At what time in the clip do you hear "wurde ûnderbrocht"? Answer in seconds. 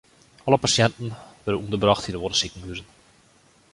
1.43-2.07